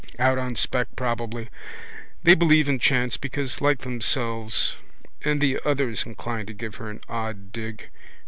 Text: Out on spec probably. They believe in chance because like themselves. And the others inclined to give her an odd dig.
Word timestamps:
Out 0.17 0.39
on 0.39 0.55
spec 0.55 0.87
probably. 0.95 1.49
They 2.23 2.33
believe 2.33 2.67
in 2.67 2.79
chance 2.79 3.17
because 3.17 3.61
like 3.61 3.81
themselves. 3.81 4.73
And 5.23 5.39
the 5.39 5.59
others 5.63 6.01
inclined 6.07 6.47
to 6.47 6.55
give 6.55 6.77
her 6.77 6.89
an 6.89 7.01
odd 7.07 7.51
dig. 7.51 7.91